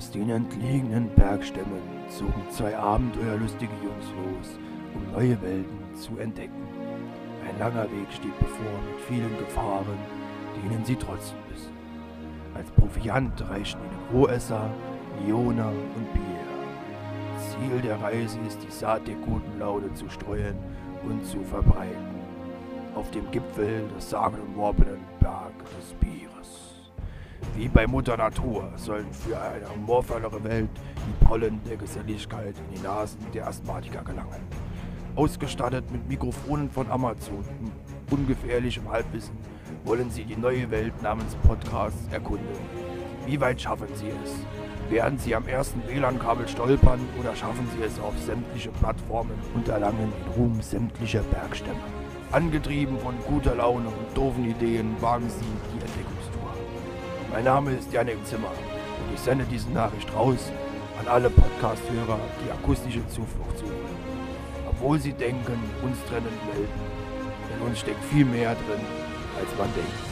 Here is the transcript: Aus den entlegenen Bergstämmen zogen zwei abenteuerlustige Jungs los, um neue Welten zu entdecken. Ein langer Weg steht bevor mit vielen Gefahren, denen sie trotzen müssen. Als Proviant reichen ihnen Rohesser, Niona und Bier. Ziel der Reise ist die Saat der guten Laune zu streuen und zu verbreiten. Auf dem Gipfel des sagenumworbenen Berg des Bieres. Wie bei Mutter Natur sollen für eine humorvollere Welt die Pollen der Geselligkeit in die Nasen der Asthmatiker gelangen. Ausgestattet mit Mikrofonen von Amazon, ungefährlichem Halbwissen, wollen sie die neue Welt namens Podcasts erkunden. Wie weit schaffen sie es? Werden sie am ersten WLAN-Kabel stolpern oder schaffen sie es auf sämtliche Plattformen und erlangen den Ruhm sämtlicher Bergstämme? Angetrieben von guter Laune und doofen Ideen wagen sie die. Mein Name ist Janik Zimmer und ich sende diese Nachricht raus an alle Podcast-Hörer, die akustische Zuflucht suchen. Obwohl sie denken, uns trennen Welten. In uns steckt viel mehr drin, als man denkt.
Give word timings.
Aus 0.00 0.10
den 0.10 0.30
entlegenen 0.30 1.10
Bergstämmen 1.14 1.82
zogen 2.08 2.42
zwei 2.48 2.74
abenteuerlustige 2.74 3.74
Jungs 3.84 4.06
los, 4.16 4.58
um 4.94 5.12
neue 5.12 5.38
Welten 5.42 5.94
zu 5.94 6.16
entdecken. 6.16 6.66
Ein 7.46 7.58
langer 7.58 7.82
Weg 7.82 8.10
steht 8.10 8.38
bevor 8.38 8.72
mit 8.88 8.98
vielen 9.06 9.36
Gefahren, 9.36 9.98
denen 10.56 10.82
sie 10.86 10.96
trotzen 10.96 11.36
müssen. 11.50 11.72
Als 12.54 12.70
Proviant 12.70 13.46
reichen 13.50 13.78
ihnen 13.78 14.18
Rohesser, 14.22 14.70
Niona 15.22 15.68
und 15.68 16.14
Bier. 16.14 16.48
Ziel 17.36 17.82
der 17.82 18.00
Reise 18.00 18.38
ist 18.48 18.62
die 18.62 18.72
Saat 18.72 19.06
der 19.06 19.16
guten 19.16 19.58
Laune 19.58 19.92
zu 19.92 20.08
streuen 20.08 20.56
und 21.02 21.26
zu 21.26 21.44
verbreiten. 21.44 22.14
Auf 22.94 23.10
dem 23.10 23.30
Gipfel 23.32 23.86
des 23.94 24.08
sagenumworbenen 24.08 25.00
Berg 25.20 25.52
des 25.78 25.92
Bieres. 26.00 26.19
Wie 27.60 27.68
bei 27.68 27.86
Mutter 27.86 28.16
Natur 28.16 28.72
sollen 28.76 29.12
für 29.12 29.38
eine 29.38 29.68
humorvollere 29.68 30.42
Welt 30.44 30.70
die 30.96 31.26
Pollen 31.26 31.60
der 31.68 31.76
Geselligkeit 31.76 32.54
in 32.56 32.74
die 32.74 32.82
Nasen 32.82 33.18
der 33.34 33.46
Asthmatiker 33.48 34.02
gelangen. 34.02 34.48
Ausgestattet 35.14 35.84
mit 35.90 36.08
Mikrofonen 36.08 36.70
von 36.70 36.90
Amazon, 36.90 37.44
ungefährlichem 38.10 38.90
Halbwissen, 38.90 39.36
wollen 39.84 40.10
sie 40.10 40.24
die 40.24 40.38
neue 40.38 40.70
Welt 40.70 41.02
namens 41.02 41.34
Podcasts 41.46 42.10
erkunden. 42.10 42.48
Wie 43.26 43.38
weit 43.38 43.60
schaffen 43.60 43.88
sie 43.92 44.08
es? 44.08 44.90
Werden 44.90 45.18
sie 45.18 45.34
am 45.34 45.46
ersten 45.46 45.86
WLAN-Kabel 45.86 46.48
stolpern 46.48 47.00
oder 47.20 47.36
schaffen 47.36 47.68
sie 47.76 47.84
es 47.84 48.00
auf 48.00 48.18
sämtliche 48.20 48.70
Plattformen 48.70 49.38
und 49.54 49.68
erlangen 49.68 50.10
den 50.10 50.32
Ruhm 50.32 50.62
sämtlicher 50.62 51.24
Bergstämme? 51.24 51.76
Angetrieben 52.32 52.98
von 53.00 53.16
guter 53.26 53.56
Laune 53.56 53.88
und 53.88 54.16
doofen 54.16 54.48
Ideen 54.48 54.96
wagen 55.02 55.28
sie 55.28 55.44
die. 55.74 55.79
Mein 57.32 57.44
Name 57.44 57.70
ist 57.70 57.92
Janik 57.92 58.18
Zimmer 58.26 58.48
und 58.48 59.14
ich 59.14 59.20
sende 59.20 59.44
diese 59.44 59.70
Nachricht 59.70 60.12
raus 60.14 60.50
an 60.98 61.06
alle 61.06 61.30
Podcast-Hörer, 61.30 62.18
die 62.44 62.50
akustische 62.50 63.06
Zuflucht 63.06 63.56
suchen. 63.56 63.72
Obwohl 64.68 64.98
sie 64.98 65.12
denken, 65.12 65.62
uns 65.80 65.96
trennen 66.08 66.26
Welten. 66.52 66.80
In 67.54 67.66
uns 67.68 67.78
steckt 67.78 68.02
viel 68.06 68.24
mehr 68.24 68.54
drin, 68.54 68.84
als 69.38 69.48
man 69.56 69.68
denkt. 69.74 70.10